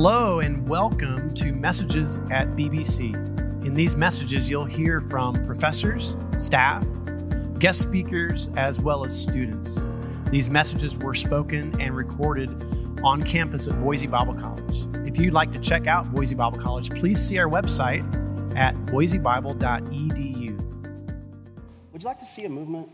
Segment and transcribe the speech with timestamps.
[0.00, 3.14] Hello, and welcome to Messages at BBC.
[3.66, 6.86] In these messages, you'll hear from professors, staff,
[7.58, 9.80] guest speakers, as well as students.
[10.30, 12.48] These messages were spoken and recorded
[13.02, 14.86] on campus at Boise Bible College.
[15.04, 18.04] If you'd like to check out Boise Bible College, please see our website
[18.56, 20.50] at boisebible.edu.
[21.92, 22.88] Would you like to see a movement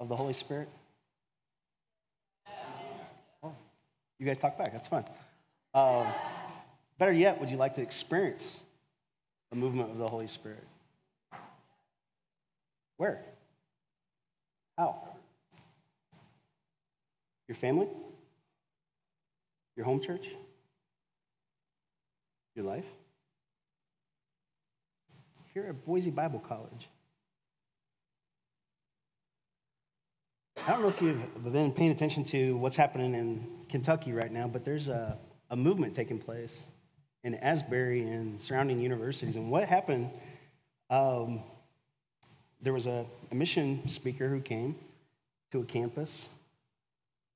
[0.00, 0.68] of the Holy Spirit?
[3.44, 3.54] Oh,
[4.18, 4.72] you guys talk back.
[4.72, 5.04] That's fine.
[5.72, 6.08] Um,
[6.98, 8.56] better yet, would you like to experience
[9.52, 10.64] a movement of the Holy Spirit?
[12.96, 13.22] Where?
[14.76, 15.08] How?
[17.46, 17.88] Your family?
[19.76, 20.26] Your home church?
[22.54, 22.84] Your life?
[25.54, 26.88] Here at Boise Bible College.
[30.56, 34.46] I don't know if you've been paying attention to what's happening in Kentucky right now,
[34.46, 35.16] but there's a,
[35.50, 36.64] a movement taking place
[37.24, 39.36] in Asbury and surrounding universities.
[39.36, 40.10] And what happened,
[40.90, 41.42] um,
[42.62, 44.76] there was a, a mission speaker who came
[45.52, 46.28] to a campus,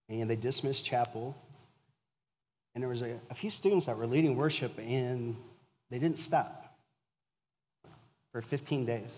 [0.08, 1.36] and they dismissed chapel.
[2.74, 5.36] And there was a, a few students that were leading worship, and
[5.90, 6.76] they didn't stop
[8.32, 9.10] for 15 days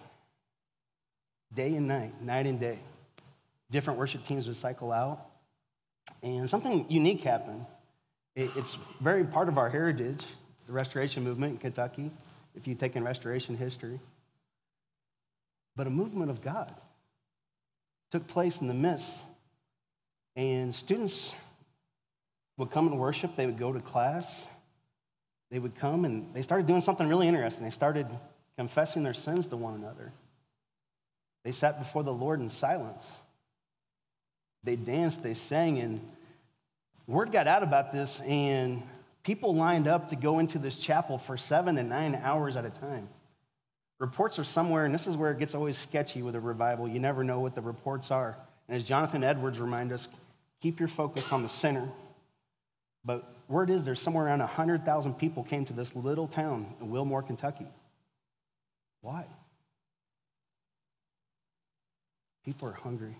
[1.55, 2.81] day and night, night and day
[3.75, 5.27] different worship teams would cycle out.
[6.23, 7.67] And something unique happened.
[8.37, 10.25] It's very part of our heritage,
[10.67, 12.11] the restoration movement in Kentucky,
[12.55, 14.01] if you take in restoration history.
[15.77, 16.73] But a movement of God
[18.11, 19.13] took place in the midst.
[20.37, 21.33] And students
[22.57, 24.47] would come and worship, they would go to class,
[25.51, 27.65] they would come and they started doing something really interesting.
[27.65, 28.07] They started
[28.57, 30.13] confessing their sins to one another.
[31.45, 33.05] They sat before the Lord in silence.
[34.63, 36.01] They danced, they sang, and
[37.07, 38.83] word got out about this, and
[39.25, 42.71] people lined up to go into this chapel for seven and nine hours at a
[42.71, 43.09] time.
[43.99, 46.87] Reports are somewhere, and this is where it gets always sketchy with a revival.
[46.87, 48.37] You never know what the reports are.
[48.69, 50.09] And as Jonathan Edwards reminds us,
[50.61, 51.89] keep your focus on the center.
[53.05, 57.23] But word is there's somewhere around 100,000 people came to this little town in Wilmore,
[57.23, 57.67] Kentucky.
[59.01, 59.25] Why?
[62.45, 63.17] People are hungry.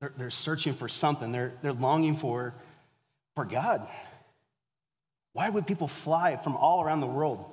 [0.00, 2.54] They're, they're searching for something, they're, they're longing for,
[3.34, 3.86] for God.
[5.36, 7.44] Why would people fly from all around the world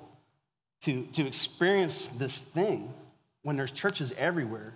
[0.84, 2.94] to, to experience this thing
[3.42, 4.74] when there's churches everywhere?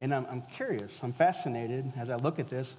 [0.00, 2.74] And I'm, I'm curious, I'm fascinated as I look at this.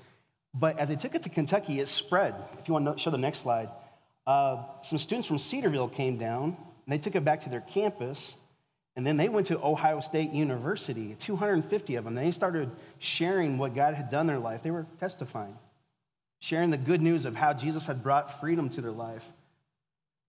[0.51, 2.33] But as they took it to Kentucky, it spread.
[2.57, 3.69] If you want to show the next slide,
[4.25, 8.33] uh, some students from Cedarville came down and they took it back to their campus
[8.95, 12.15] and then they went to Ohio State University, 250 of them.
[12.15, 14.63] They started sharing what God had done in their life.
[14.63, 15.55] They were testifying,
[16.39, 19.23] sharing the good news of how Jesus had brought freedom to their life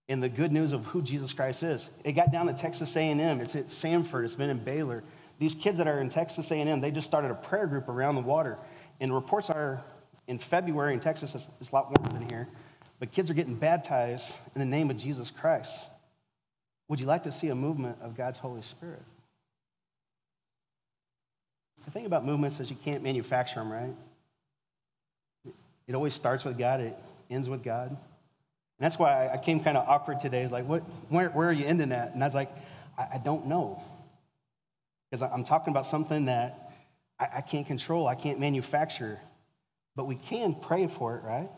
[0.07, 1.89] and the good news of who Jesus Christ is.
[2.03, 3.41] It got down to Texas A&M.
[3.41, 4.25] It's at Samford.
[4.25, 5.03] It's been in Baylor.
[5.37, 8.21] These kids that are in Texas A&M, they just started a prayer group around the
[8.21, 8.57] water.
[8.99, 9.83] And reports are
[10.27, 12.47] in February in Texas, it's, it's a lot warmer than here,
[12.99, 15.75] but kids are getting baptized in the name of Jesus Christ.
[16.87, 19.01] Would you like to see a movement of God's Holy Spirit?
[21.85, 23.95] The thing about movements is you can't manufacture them, right?
[25.89, 26.95] It always starts with God, it
[27.31, 27.89] ends with God.
[27.89, 27.97] And
[28.79, 30.43] that's why I came kind of awkward today.
[30.43, 32.13] It's like, what, where, where are you ending at?
[32.13, 32.51] And I was like,
[32.95, 33.83] I, I don't know.
[35.09, 36.71] Because I'm talking about something that
[37.19, 39.19] I, I can't control, I can't manufacture.
[39.95, 41.49] But we can pray for it, right?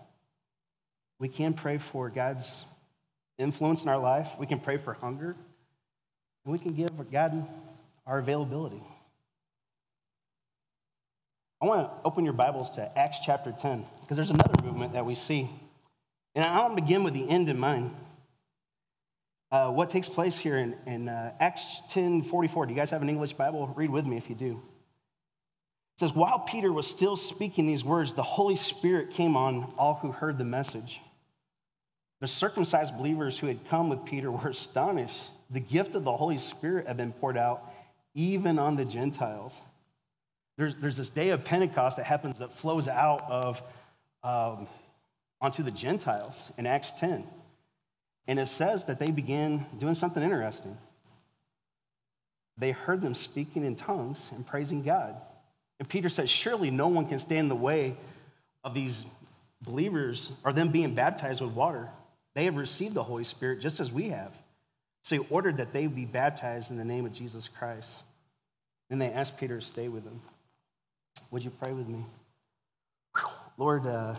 [1.19, 2.49] We can pray for God's
[3.37, 4.29] influence in our life.
[4.39, 5.35] We can pray for hunger.
[6.45, 7.45] And we can give God
[8.07, 8.81] our availability.
[11.61, 15.05] I want to open your Bibles to Acts chapter 10, because there's another movement that
[15.05, 15.47] we see.
[16.33, 17.94] And I want to begin with the end in mind.
[19.51, 22.66] Uh, what takes place here in, in uh, Acts 10 44.
[22.66, 23.67] Do you guys have an English Bible?
[23.75, 24.53] Read with me if you do.
[24.53, 29.96] It says, While Peter was still speaking these words, the Holy Spirit came on all
[30.02, 30.99] who heard the message.
[32.22, 35.22] The circumcised believers who had come with Peter were astonished.
[35.52, 37.72] The gift of the Holy Spirit had been poured out
[38.16, 39.59] even on the Gentiles.
[40.61, 43.63] There's, there's this day of Pentecost that happens that flows out of
[44.23, 44.67] um,
[45.41, 47.23] onto the Gentiles in Acts 10.
[48.28, 50.78] And it says that they began doing something interesting.
[52.59, 55.16] They heard them speaking in tongues and praising God.
[55.79, 57.97] And Peter says, Surely no one can stand in the way
[58.63, 59.03] of these
[59.63, 61.90] believers or them being baptized with water.
[62.35, 64.37] They have received the Holy Spirit just as we have.
[65.02, 67.90] So he ordered that they be baptized in the name of Jesus Christ.
[68.91, 70.22] Then they asked Peter to stay with them.
[71.29, 72.06] Would you pray with me?
[73.58, 74.16] Lord, uh,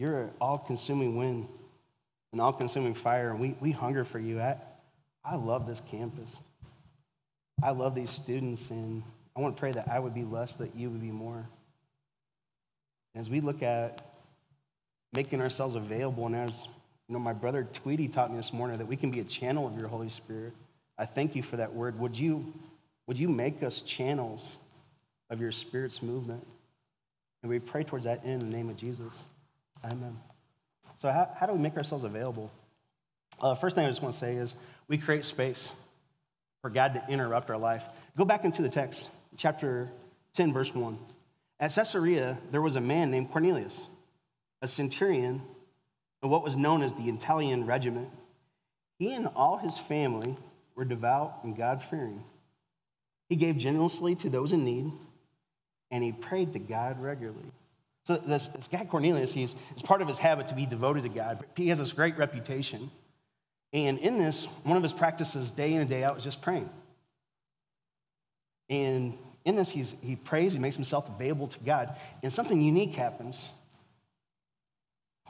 [0.00, 1.46] You're an all consuming wind,
[2.32, 4.40] an all consuming fire, and we, we hunger for you.
[4.40, 4.56] I,
[5.22, 6.30] I love this campus.
[7.62, 9.02] I love these students, and
[9.36, 11.46] I want to pray that I would be less, that you would be more.
[13.14, 14.00] As we look at
[15.12, 16.64] making ourselves available, and as
[17.06, 19.66] you know, my brother Tweety taught me this morning that we can be a channel
[19.66, 20.54] of your Holy Spirit.
[20.96, 22.00] I thank you for that word.
[22.00, 22.54] Would you,
[23.10, 24.40] would you make us channels
[25.30, 26.46] of your Spirit's movement?
[27.42, 29.12] And we pray towards that end in the name of Jesus.
[29.84, 30.16] Amen.
[30.98, 32.52] So, how, how do we make ourselves available?
[33.40, 34.54] Uh, first thing I just want to say is
[34.86, 35.70] we create space
[36.62, 37.82] for God to interrupt our life.
[38.16, 39.90] Go back into the text, chapter
[40.34, 40.96] 10, verse 1.
[41.58, 43.80] At Caesarea, there was a man named Cornelius,
[44.62, 45.42] a centurion
[46.22, 48.08] of what was known as the Italian regiment.
[49.00, 50.36] He and all his family
[50.76, 52.22] were devout and God fearing.
[53.30, 54.92] He gave generously to those in need,
[55.92, 57.52] and he prayed to God regularly.
[58.04, 61.08] So, this, this guy Cornelius, he's, it's part of his habit to be devoted to
[61.08, 61.44] God.
[61.56, 62.90] He has this great reputation.
[63.72, 66.68] And in this, one of his practices day in and day out is just praying.
[68.68, 71.96] And in this, he's, he prays, he makes himself available to God.
[72.24, 73.50] And something unique happens.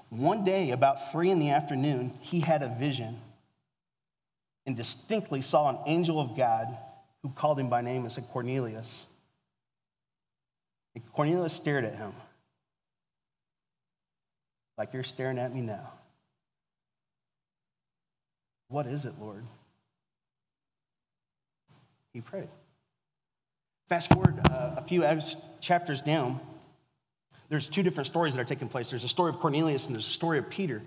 [0.09, 3.21] One day, about three in the afternoon, he had a vision
[4.65, 6.79] and distinctly saw an angel of God
[7.23, 9.07] who called him by name and said, Cornelius.
[10.95, 12.13] And Cornelius stared at him
[14.79, 15.93] like you're staring at me now.
[18.69, 19.45] What is it, Lord?
[22.13, 22.49] He prayed.
[23.89, 25.05] Fast forward uh, a few
[25.61, 26.41] chapters down,
[27.51, 28.89] there's two different stories that are taking place.
[28.89, 30.83] There's a story of Cornelius and there's a story of Peter.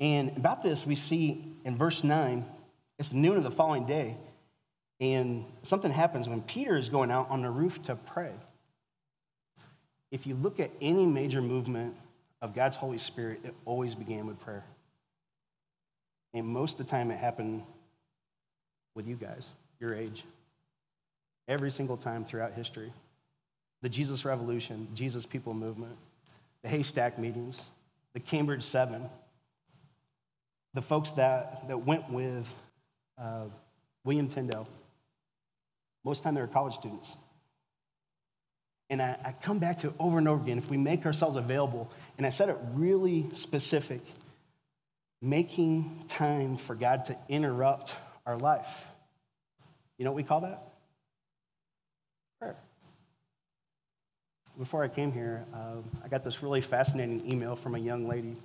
[0.00, 2.44] And about this, we see in verse 9,
[2.98, 4.16] it's noon of the following day,
[5.00, 8.32] and something happens when Peter is going out on the roof to pray.
[10.10, 11.94] If you look at any major movement
[12.42, 14.64] of God's Holy Spirit, it always began with prayer.
[16.34, 17.62] And most of the time, it happened
[18.94, 19.44] with you guys,
[19.80, 20.24] your age.
[21.48, 22.92] Every single time throughout history.
[23.82, 25.96] The Jesus Revolution, Jesus People Movement,
[26.62, 27.58] the Haystack meetings,
[28.12, 29.08] the Cambridge Seven,
[30.74, 32.52] the folks that, that went with
[33.18, 33.44] uh,
[34.04, 34.66] William Tyndale.
[36.04, 37.14] Most of the time, they were college students.
[38.88, 40.58] And I, I come back to it over and over again.
[40.58, 44.00] If we make ourselves available, and I said it really specific,
[45.22, 47.94] making time for God to interrupt
[48.26, 48.66] our life.
[49.96, 50.72] You know what we call that?
[52.40, 52.56] Prayer.
[54.58, 58.36] Before I came here, uh, I got this really fascinating email from a young lady.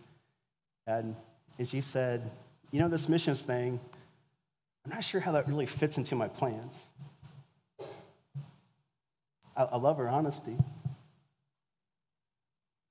[0.86, 1.16] And
[1.64, 2.30] she said,
[2.72, 3.80] You know, this missions thing,
[4.86, 6.76] I'm not sure how that really fits into my plans.
[9.56, 10.58] I, I love her honesty.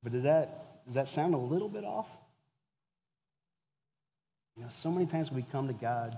[0.03, 2.09] But does that, does that sound a little bit off?
[4.57, 6.17] You know, so many times we come to God,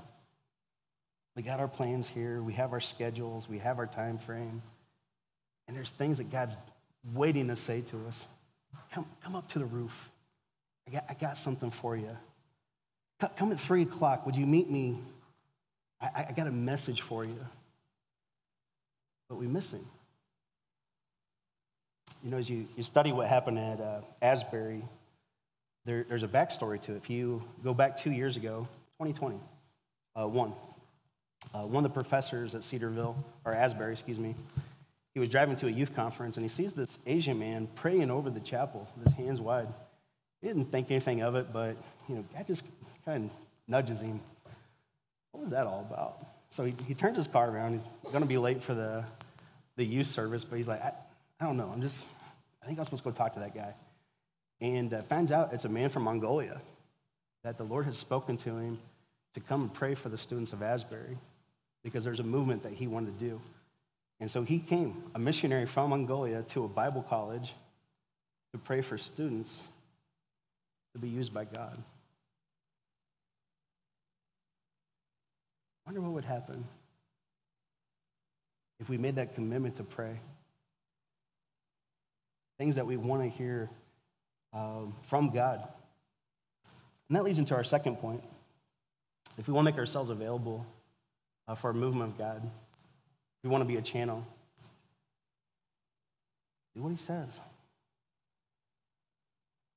[1.37, 4.63] we got our plans here, we have our schedules, we have our time frame,
[5.67, 6.57] and there's things that God's
[7.15, 8.27] waiting to say to us.
[8.93, 10.11] Come, come up to the roof.
[10.87, 12.17] I got, I got something for you.
[13.37, 14.27] Come at three o'clock.
[14.27, 14.99] Would you meet me?
[16.01, 17.39] I, I got a message for you.
[19.29, 19.87] But we're missing.
[22.25, 24.83] You know, as you, you study what happened at uh, Asbury,
[25.85, 26.97] there, there's a backstory to it.
[26.97, 28.67] If you go back two years ago,
[29.01, 29.37] 2020,
[30.17, 30.53] uh, one,
[31.55, 34.35] uh, one of the professors at Cedarville, or Asbury, excuse me,
[35.15, 38.29] he was driving to a youth conference and he sees this Asian man praying over
[38.29, 39.69] the chapel with his hands wide.
[40.43, 41.77] He didn't think anything of it, but
[42.09, 42.65] you know, God just
[43.05, 43.31] kind of
[43.67, 44.21] nudges him.
[45.33, 46.27] What was that all about?
[46.51, 47.73] So he, he turns his car around.
[47.73, 49.05] He's going to be late for the,
[49.77, 50.83] the youth service, but he's like,
[51.41, 51.71] I don't know.
[51.73, 52.07] I'm just,
[52.63, 53.75] I think I'm supposed to go talk to that guy
[54.61, 56.61] and uh, finds out it's a man from Mongolia
[57.45, 58.79] that the Lord has spoken to him
[59.35, 61.19] to come and pray for the students of Asbury
[61.85, 63.41] because there's a movement that he wanted to do.
[64.19, 67.53] And so he came, a missionary from Mongolia, to a Bible college
[68.53, 69.55] to pray for students
[70.95, 71.77] to be used by God.
[75.87, 76.65] I wonder what would happen
[78.81, 80.19] if we made that commitment to pray.
[82.59, 83.71] Things that we want to hear
[84.53, 85.67] um, from God.
[87.09, 88.23] And that leads into our second point.
[89.39, 90.67] If we want to make ourselves available
[91.47, 92.51] uh, for a movement of God,
[93.45, 94.27] we want to be a channel.
[96.75, 97.29] Do what he says.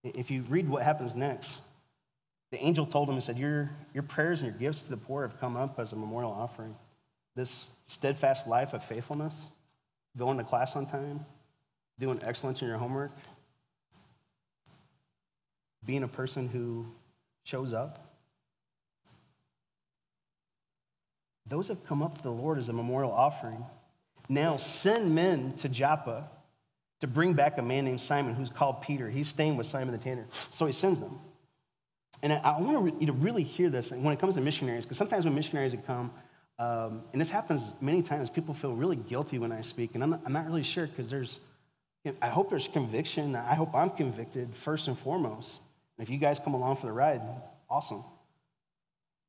[0.03, 1.59] If you read what happens next,
[2.51, 5.27] the angel told him and said, your, your prayers and your gifts to the poor
[5.27, 6.75] have come up as a memorial offering.
[7.35, 9.35] This steadfast life of faithfulness,
[10.17, 11.25] going to class on time,
[11.99, 13.11] doing excellence in your homework,
[15.85, 16.85] being a person who
[17.43, 18.05] shows up.
[21.47, 23.65] Those have come up to the Lord as a memorial offering.
[24.29, 26.29] Now send men to Joppa
[27.01, 29.09] to bring back a man named Simon who's called Peter.
[29.09, 30.27] He's staying with Simon the tanner.
[30.51, 31.19] So he sends them.
[32.21, 35.23] And I, want you to really hear this when it comes to missionaries, because sometimes
[35.23, 36.11] when missionaries come,
[36.59, 40.09] um, and this happens many times, people feel really guilty when I speak, and I'm
[40.09, 41.39] not, I'm not really sure because there's,
[42.21, 43.35] I hope there's conviction.
[43.35, 45.53] I hope I'm convicted first and foremost.
[45.97, 47.21] And if you guys come along for the ride,
[47.69, 48.03] awesome.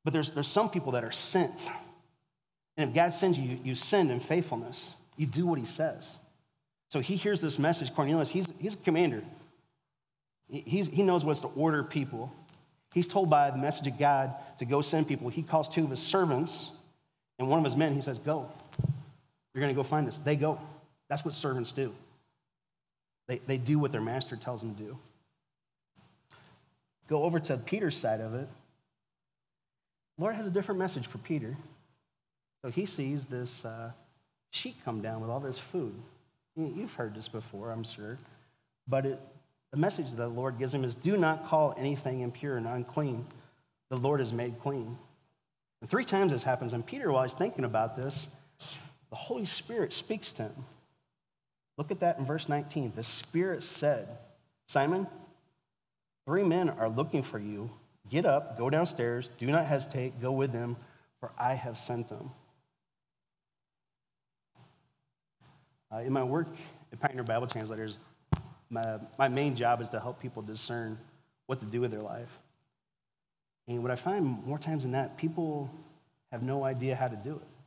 [0.04, 1.54] But there's, there's some people that are sent.
[2.76, 4.88] And if God sends you, you send in faithfulness.
[5.16, 6.16] You do what he says.
[6.90, 9.22] So he hears this message, Cornelius, he's, he's a commander.
[10.48, 12.32] He's, he knows what's to order people.
[12.92, 15.28] He's told by the message of God to go send people.
[15.28, 16.66] He calls two of his servants
[17.38, 17.94] and one of his men.
[17.94, 18.50] He says, Go.
[19.54, 20.16] You're going to go find this.
[20.16, 20.60] They go.
[21.08, 21.92] That's what servants do.
[23.30, 24.98] They, they do what their master tells them to do.
[27.06, 28.48] Go over to Peter's side of it.
[30.18, 31.56] Lord has a different message for Peter.
[32.64, 33.92] So he sees this uh,
[34.50, 35.94] sheet come down with all this food.
[36.56, 38.18] You've heard this before, I'm sure.
[38.88, 39.20] But it,
[39.70, 43.24] the message that the Lord gives him is do not call anything impure and unclean.
[43.90, 44.98] The Lord is made clean.
[45.80, 46.72] And three times this happens.
[46.72, 48.26] And Peter, while he's thinking about this,
[49.10, 50.64] the Holy Spirit speaks to him.
[51.80, 52.92] Look at that in verse 19.
[52.94, 54.06] The Spirit said,
[54.66, 55.06] Simon,
[56.26, 57.70] three men are looking for you.
[58.10, 60.76] Get up, go downstairs, do not hesitate, go with them,
[61.20, 62.32] for I have sent them.
[65.90, 66.48] Uh, in my work
[66.92, 67.98] at Pioneer Bible Translators,
[68.68, 70.98] my, my main job is to help people discern
[71.46, 72.28] what to do with their life.
[73.68, 75.70] And what I find more times than that, people
[76.30, 77.59] have no idea how to do it.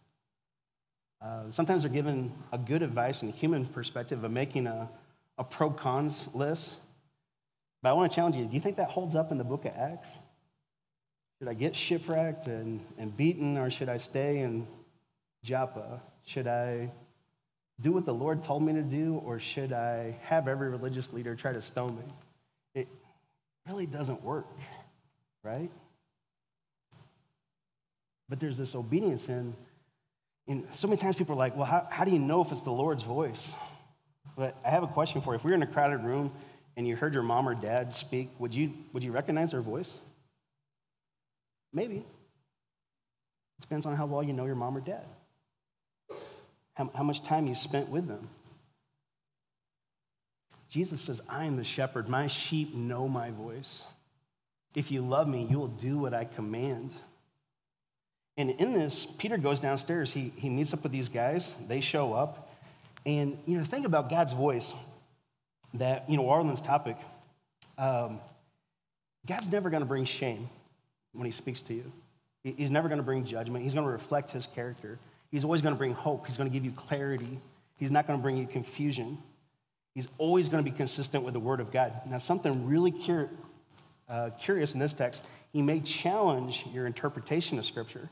[1.23, 4.89] Uh, sometimes they're given a good advice in a human perspective of making a,
[5.37, 6.75] a pro cons list.
[7.81, 9.65] But I want to challenge you do you think that holds up in the book
[9.65, 10.09] of Acts?
[11.39, 14.67] Should I get shipwrecked and, and beaten, or should I stay in
[15.43, 16.01] Joppa?
[16.25, 16.91] Should I
[17.81, 21.35] do what the Lord told me to do, or should I have every religious leader
[21.35, 22.03] try to stone me?
[22.75, 22.87] It
[23.67, 24.47] really doesn't work,
[25.43, 25.69] right?
[28.29, 29.53] But there's this obedience in,
[30.47, 32.61] and so many times people are like, well, how, how do you know if it's
[32.61, 33.53] the Lord's voice?
[34.35, 35.39] But I have a question for you.
[35.39, 36.31] If we were in a crowded room
[36.75, 39.91] and you heard your mom or dad speak, would you, would you recognize their voice?
[41.71, 42.05] Maybe.
[43.61, 45.05] Depends on how well you know your mom or dad
[46.73, 48.29] how, how much time you spent with them.
[50.69, 52.09] Jesus says, I am the shepherd.
[52.09, 53.83] My sheep know my voice.
[54.73, 56.91] If you love me, you will do what I command.
[58.37, 60.11] And in this, Peter goes downstairs.
[60.11, 61.47] He, he meets up with these guys.
[61.67, 62.49] They show up.
[63.05, 64.73] And, you know, think about God's voice
[65.75, 66.97] that, you know, Arlen's topic.
[67.77, 68.19] Um,
[69.27, 70.49] God's never going to bring shame
[71.13, 71.91] when he speaks to you.
[72.43, 73.63] He's never going to bring judgment.
[73.63, 74.99] He's going to reflect his character.
[75.31, 76.27] He's always going to bring hope.
[76.27, 77.39] He's going to give you clarity.
[77.77, 79.17] He's not going to bring you confusion.
[79.93, 81.93] He's always going to be consistent with the Word of God.
[82.09, 83.29] Now, something really cur-
[84.09, 88.09] uh, curious in this text, he may challenge your interpretation of Scripture.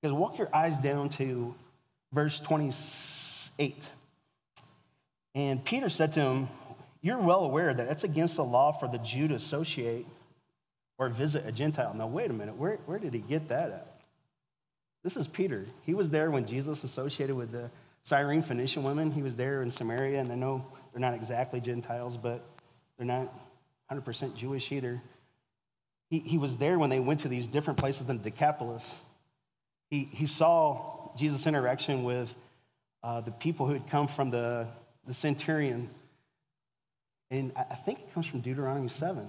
[0.00, 1.54] Because walk your eyes down to
[2.12, 3.90] verse 28.
[5.34, 6.48] And Peter said to him,
[7.02, 10.06] You're well aware that it's against the law for the Jew to associate
[10.98, 11.94] or visit a Gentile.
[11.94, 12.56] Now, wait a minute.
[12.56, 14.00] Where, where did he get that at?
[15.04, 15.66] This is Peter.
[15.82, 17.70] He was there when Jesus associated with the
[18.06, 19.10] Syrophoenician women.
[19.10, 22.44] He was there in Samaria, and I know they're not exactly Gentiles, but
[22.96, 23.32] they're not
[23.92, 25.00] 100% Jewish either.
[26.10, 28.92] He, he was there when they went to these different places in Decapolis.
[29.90, 32.34] He, he saw Jesus' interaction with
[33.02, 34.66] uh, the people who had come from the,
[35.06, 35.88] the centurion.
[37.30, 39.26] And I think it comes from Deuteronomy 7,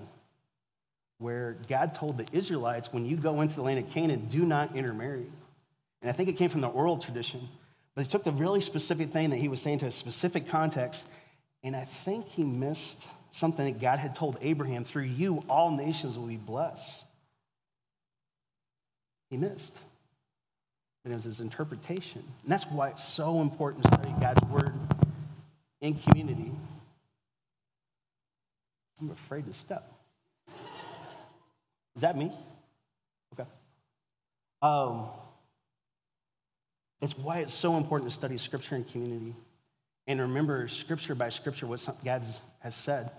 [1.17, 4.75] where God told the Israelites, when you go into the land of Canaan, do not
[4.75, 5.25] intermarry.
[6.01, 7.47] And I think it came from the oral tradition.
[7.95, 11.03] But he took a really specific thing that he was saying to a specific context,
[11.63, 16.17] and I think he missed something that God had told Abraham through you, all nations
[16.17, 17.03] will be blessed.
[19.29, 19.73] He missed.
[21.09, 22.23] And was his interpretation.
[22.43, 24.73] And that's why it's so important to study God's word
[25.81, 26.51] in community.
[29.01, 29.91] I'm afraid to step.
[31.95, 32.31] Is that me?
[33.33, 33.49] Okay.
[34.61, 35.07] Um,
[37.01, 39.33] it's why it's so important to study Scripture in community
[40.05, 42.23] and remember Scripture by Scripture what God
[42.59, 43.09] has said.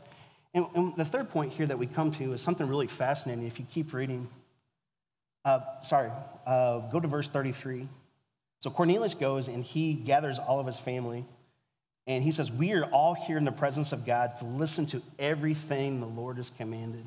[0.54, 3.58] And, and, the third point here that we come to is something really fascinating if
[3.58, 4.28] you keep reading.
[5.44, 6.10] Uh, sorry,
[6.46, 7.88] uh, go to verse 33.
[8.60, 11.24] So Cornelius goes and he gathers all of his family
[12.06, 15.02] And he says, We are all here in the presence of God to listen to
[15.18, 17.04] everything the Lord has commanded.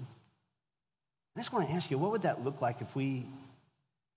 [1.35, 3.25] I just want to ask you, what would that look like if we,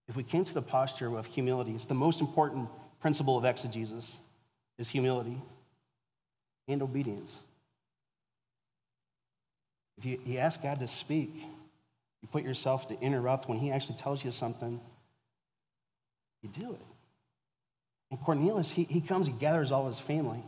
[0.07, 1.73] if we came to the posture of humility?
[1.73, 2.69] It's the most important
[3.01, 4.17] principle of exegesis
[4.79, 5.41] is humility
[6.69, 7.35] and obedience.
[9.99, 11.33] If you, you ask God to speak,
[12.23, 14.81] you put yourself to interrupt when he actually tells you something,
[16.43, 16.81] you do it.
[18.11, 20.43] And Cornelius, he, he comes, he gathers all his family,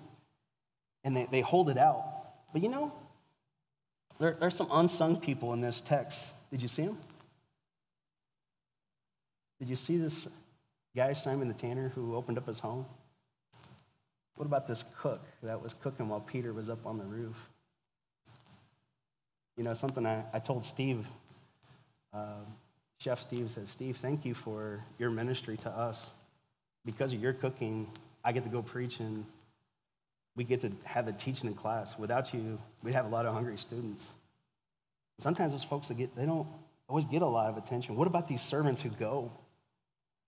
[1.05, 2.05] and they, they hold it out.
[2.53, 2.93] But you know,
[4.19, 6.25] there, there's some unsung people in this text.
[6.51, 6.99] Did you see them?
[9.59, 10.29] Did you see this
[10.95, 12.87] guy, Simon the Tanner, who opened up his home?
[14.37, 17.37] What about this cook that was cooking while Peter was up on the roof?
[19.57, 21.05] You know, something I, I told Steve,
[22.13, 22.45] uh,
[22.99, 26.07] Chef Steve said, Steve, thank you for your ministry to us.
[26.85, 27.87] Because of your cooking,
[28.25, 29.25] I get to go preach and
[30.37, 31.99] we get to have the teaching in class.
[31.99, 34.05] Without you, we'd have a lot of hungry students.
[35.19, 36.47] Sometimes those folks that get, they don't
[36.89, 37.97] always get a lot of attention.
[37.97, 39.31] What about these servants who go?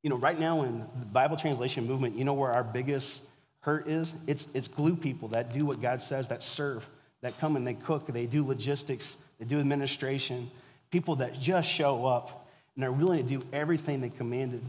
[0.03, 3.21] You know, right now in the Bible translation movement, you know where our biggest
[3.61, 4.13] hurt is?
[4.27, 6.85] It's, it's glue people that do what God says, that serve,
[7.21, 10.51] that come and they cook, they do logistics, they do administration,
[10.91, 14.63] people that just show up and are willing to do everything they commanded.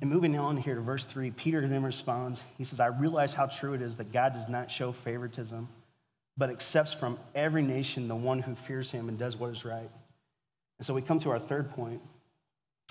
[0.00, 2.40] And moving on here to verse 3, Peter then responds.
[2.56, 5.68] He says, I realize how true it is that God does not show favoritism,
[6.38, 9.90] but accepts from every nation the one who fears him and does what is right.
[10.78, 12.00] And so we come to our third point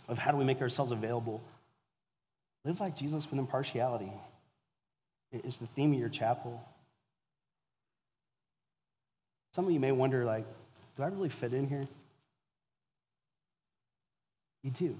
[0.07, 1.41] of how do we make ourselves available?
[2.63, 4.11] Live like Jesus with impartiality.
[5.31, 6.61] It's the theme of your chapel.
[9.55, 10.45] Some of you may wonder, like,
[10.99, 11.87] do I really fit in here?
[14.63, 14.99] You do.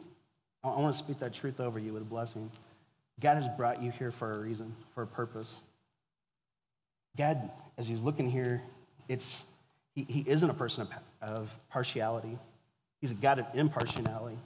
[0.63, 2.49] I want to speak that truth over you with a blessing.
[3.19, 5.53] God has brought you here for a reason, for a purpose.
[7.17, 8.61] God, as He's looking here,
[9.09, 9.43] it's
[9.93, 10.89] He, he isn't a person of,
[11.21, 12.37] of partiality.
[13.01, 14.37] He's a God of impartiality.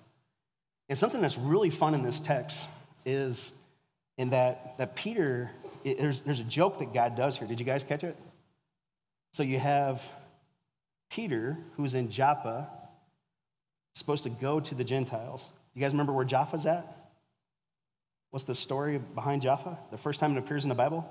[0.89, 2.57] And something that's really fun in this text
[3.05, 3.51] is
[4.17, 5.51] in that, that Peter,
[5.83, 7.47] it, there's, there's a joke that God does here.
[7.47, 8.17] Did you guys catch it?
[9.33, 10.01] So you have
[11.13, 12.67] Peter, who's in Joppa,
[13.93, 15.45] supposed to go to the Gentiles.
[15.75, 17.11] You guys remember where Jaffa's at?
[18.31, 19.77] What's the story behind Jaffa?
[19.91, 21.07] The first time it appears in the Bible?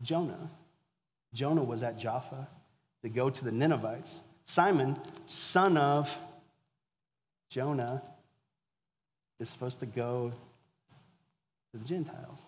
[0.00, 0.50] Jonah.
[1.34, 2.48] Jonah was at Jaffa
[3.02, 4.14] to go to the Ninevites.
[4.46, 6.10] Simon, son of
[7.50, 8.02] Jonah,
[9.38, 10.32] is supposed to go
[11.72, 12.40] to the Gentiles.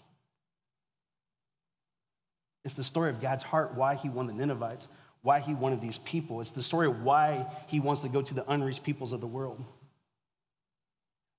[2.65, 4.87] It's the story of God's heart, why he won the Ninevites,
[5.23, 6.41] why he wanted these people.
[6.41, 9.27] It's the story of why he wants to go to the unreached peoples of the
[9.27, 9.63] world.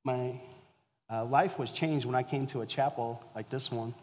[0.03, 0.39] My
[1.09, 3.93] uh, life was changed when I came to a chapel like this one.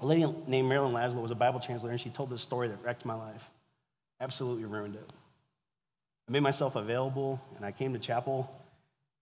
[0.00, 2.82] A lady named Marilyn Laszlo was a Bible translator, and she told this story that
[2.82, 3.42] wrecked my life.
[4.20, 5.12] Absolutely ruined it.
[6.28, 8.50] I made myself available, and I came to chapel,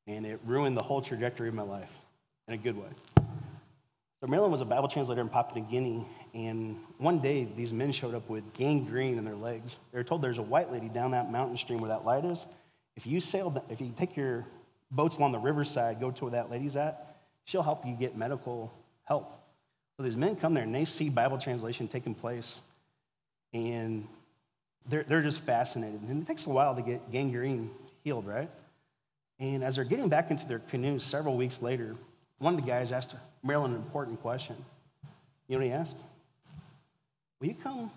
[0.07, 1.91] and it ruined the whole trajectory of my life
[2.49, 2.89] in a good way.
[4.21, 7.93] So Marilyn was a Bible translator in Papua New Guinea, and one day these men
[7.93, 9.77] showed up with gangrene in their legs.
[9.93, 12.45] They were told there's a white lady down that mountain stream where that light is.
[12.97, 14.47] If you sail, if you take your
[14.91, 18.73] boats along the riverside, go to where that lady's at, she'll help you get medical
[19.05, 19.39] help.
[19.97, 22.59] So these men come there and they see Bible translation taking place,
[23.53, 24.07] and
[24.89, 26.01] they're, they're just fascinated.
[26.01, 27.71] And it takes a while to get gangrene
[28.05, 28.51] healed, right?
[29.39, 31.97] And as they're getting back into their canoes several weeks later,
[32.39, 34.57] one of the guys asked Marilyn an important question.
[35.49, 35.99] You know what he asked?
[37.43, 37.91] Will you come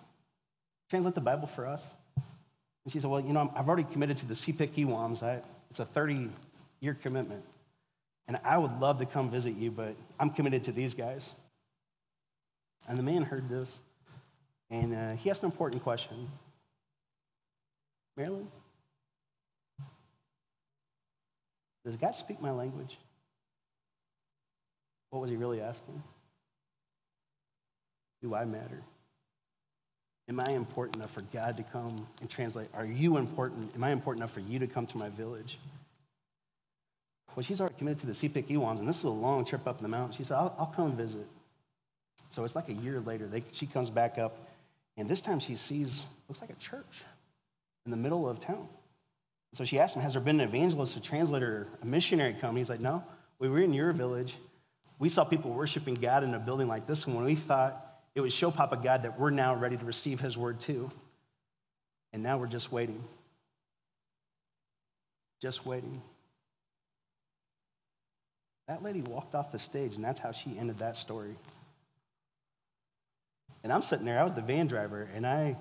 [0.90, 1.86] translate the Bible for us?
[2.16, 5.22] And she said, Well, you know, I've already committed to the Sepik Iwams.
[5.70, 6.32] it's a 30
[6.80, 7.44] year commitment.
[8.28, 11.30] And I would love to come visit you, but I'm committed to these guys.
[12.88, 13.70] And the man heard this,
[14.72, 16.28] and uh, he asked an important question
[18.18, 18.48] Marilyn,
[21.86, 22.98] does God speak my language?
[25.12, 26.02] What was he really asking?
[28.24, 28.82] Do I matter?
[30.28, 32.68] Am I important enough for God to come and translate?
[32.74, 33.72] Are you important?
[33.76, 35.60] Am I important enough for you to come to my village?
[37.36, 39.82] Well, she's already committed to the Sepik Iwams, and this is a long trip up
[39.82, 40.16] the mountain.
[40.16, 41.28] She said, I'll, I'll come visit.
[42.30, 43.28] So it's like a year later.
[43.28, 44.38] They, she comes back up,
[44.98, 47.04] and this time she sees, looks like a church
[47.86, 48.68] in the middle of town.
[49.54, 52.56] So she asked him, Has there been an evangelist, a translator, a missionary come?
[52.56, 53.04] He's like, No,
[53.38, 54.36] we were in your village.
[54.98, 57.26] We saw people worshiping God in a building like this one.
[57.26, 57.85] We thought
[58.16, 60.90] it would show Papa God that we're now ready to receive his word too.
[62.14, 63.04] And now we're just waiting.
[65.42, 66.02] Just waiting.
[68.68, 71.36] That lady walked off the stage, and that's how she ended that story.
[73.64, 75.58] And I'm sitting there, I was the van driver, and I,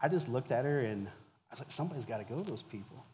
[0.00, 2.62] I just looked at her and I was like, somebody's got to go to those
[2.62, 3.04] people.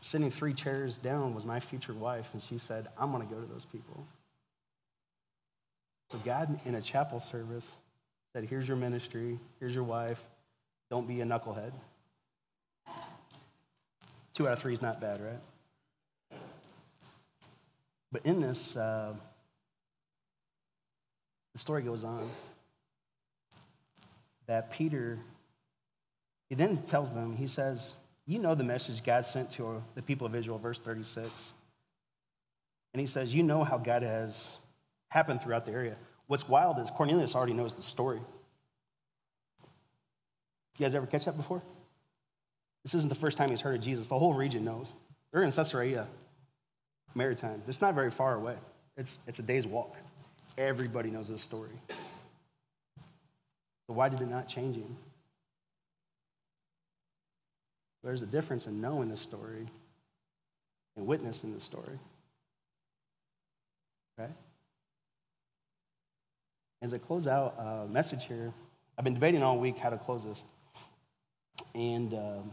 [0.00, 3.40] Sitting three chairs down was my future wife, and she said, I'm going to go
[3.40, 4.06] to those people.
[6.10, 7.66] So God, in a chapel service,
[8.32, 10.18] said, Here's your ministry, here's your wife,
[10.90, 11.72] don't be a knucklehead.
[14.32, 16.40] Two out of three is not bad, right?
[18.10, 19.12] But in this, uh,
[21.52, 22.30] the story goes on
[24.46, 25.18] that Peter,
[26.48, 27.92] he then tells them, he says,
[28.26, 31.28] You know the message God sent to the people of Israel, verse 36.
[32.94, 34.34] And he says, You know how God has
[35.08, 35.96] happened throughout the area.
[36.26, 38.20] What's wild is Cornelius already knows the story.
[40.78, 41.62] You guys ever catch that before?
[42.84, 44.06] This isn't the first time he's heard of Jesus.
[44.08, 44.92] The whole region knows.
[45.32, 46.06] They're in Caesarea
[47.14, 47.62] Maritime.
[47.66, 48.56] It's not very far away,
[48.96, 49.96] it's, it's a day's walk.
[50.56, 51.70] Everybody knows this story.
[53.86, 54.96] So, why did it not change him?
[58.02, 59.66] There's a difference in knowing the story
[60.96, 61.98] and witnessing the story.
[64.18, 64.32] Okay?
[66.80, 68.52] As I close out a uh, message here,
[68.96, 70.42] I've been debating all week how to close this.
[71.74, 72.52] And um,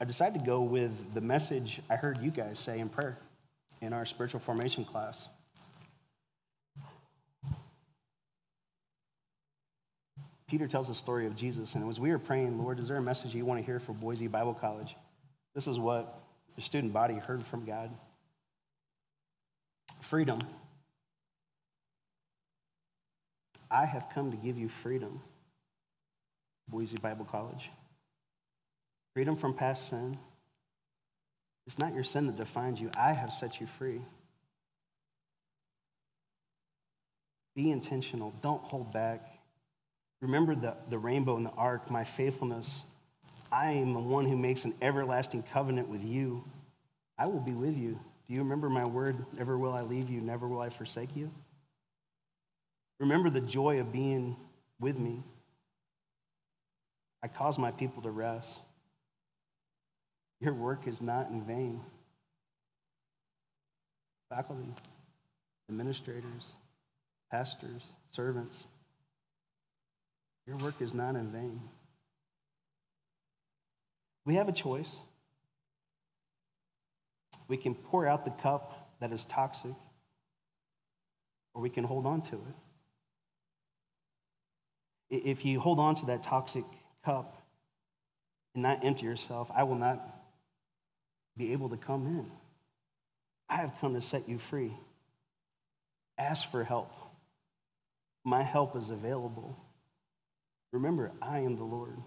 [0.00, 3.18] I decided to go with the message I heard you guys say in prayer
[3.80, 5.28] in our spiritual formation class.
[10.48, 13.02] Peter tells the story of Jesus, and as we were praying, Lord, is there a
[13.02, 14.94] message you want to hear for Boise Bible College?
[15.54, 16.20] This is what
[16.56, 17.90] the student body heard from God
[20.02, 20.38] freedom.
[23.72, 25.22] I have come to give you freedom,
[26.68, 27.70] Boise Bible College.
[29.14, 30.18] Freedom from past sin.
[31.66, 32.90] It's not your sin that defines you.
[32.96, 34.02] I have set you free.
[37.54, 38.34] Be intentional.
[38.42, 39.38] Don't hold back.
[40.20, 42.82] Remember the, the rainbow and the ark, my faithfulness.
[43.50, 46.44] I am the one who makes an everlasting covenant with you.
[47.18, 47.98] I will be with you.
[48.26, 49.24] Do you remember my word?
[49.36, 51.30] Never will I leave you, never will I forsake you.
[53.02, 54.36] Remember the joy of being
[54.78, 55.24] with me.
[57.20, 58.60] I cause my people to rest.
[60.38, 61.80] Your work is not in vain.
[64.28, 64.72] Faculty,
[65.68, 66.44] administrators,
[67.28, 68.62] pastors, servants,
[70.46, 71.60] your work is not in vain.
[74.24, 74.94] We have a choice.
[77.48, 79.74] We can pour out the cup that is toxic,
[81.52, 82.54] or we can hold on to it.
[85.12, 86.64] If you hold on to that toxic
[87.04, 87.36] cup
[88.54, 90.00] and not empty yourself, I will not
[91.36, 92.30] be able to come in.
[93.48, 94.72] I have come to set you free.
[96.16, 96.90] Ask for help.
[98.24, 99.58] My help is available.
[100.72, 101.98] Remember, I am the Lord.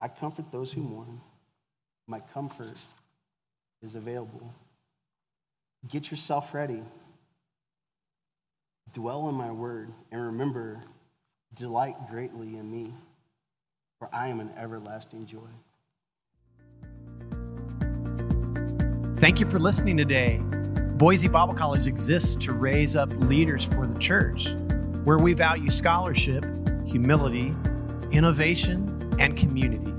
[0.00, 1.20] I comfort those who mourn.
[2.08, 2.76] My comfort
[3.80, 4.52] is available.
[5.88, 6.82] Get yourself ready.
[8.92, 10.82] Dwell in my word, and remember,
[11.54, 12.94] delight greatly in me,
[13.98, 15.38] for I am an everlasting joy.
[19.16, 20.40] Thank you for listening today.
[20.96, 24.52] Boise Bible College exists to raise up leaders for the church,
[25.04, 26.44] where we value scholarship
[26.86, 27.52] humility,
[28.10, 29.92] innovation, and community.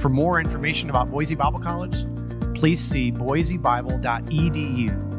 [0.00, 2.04] For more information about Boise Bible College,
[2.54, 5.09] please see boisebible.edu